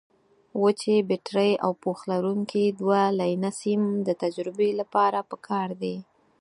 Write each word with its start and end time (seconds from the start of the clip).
وچې 0.61 0.95
بټرۍ 1.09 1.51
او 1.63 1.71
پوښ 1.83 1.99
لرونکي 2.11 2.63
دوه 2.79 3.01
لینه 3.19 3.49
سیم 3.61 3.81
د 4.07 4.09
تجربې 4.23 4.69
لپاره 4.79 5.19
پکار 5.31 5.69
دي. 5.81 5.95